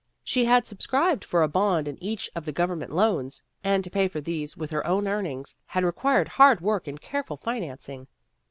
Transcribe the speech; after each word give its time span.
She 0.23 0.45
had 0.45 0.65
subscribed 0.65 1.23
for 1.23 1.43
a 1.43 1.47
bond 1.47 1.87
in 1.87 2.01
each 2.03 2.27
A 2.29 2.31
TELEPHONE 2.31 2.31
PARTY 2.33 2.33
25 2.33 2.41
of 2.41 2.45
the 2.45 2.57
Government 2.57 2.91
loans, 2.95 3.43
and 3.63 3.83
to 3.83 3.89
pay 3.91 4.07
for 4.07 4.19
these 4.19 4.57
with 4.57 4.71
her 4.71 4.87
own 4.87 5.07
earnings 5.07 5.55
had 5.67 5.83
required 5.83 6.27
hard 6.27 6.59
work 6.59 6.87
and 6.87 6.99
careful 6.99 7.37
financing. 7.37 8.07